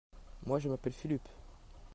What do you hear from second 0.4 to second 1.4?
Moi, je m'appelle Fulup.